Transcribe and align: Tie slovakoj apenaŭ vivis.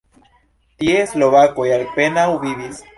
Tie 0.79 1.05
slovakoj 1.13 1.69
apenaŭ 1.79 2.29
vivis. 2.47 2.87